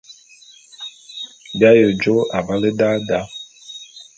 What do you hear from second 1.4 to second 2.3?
Bi aye jô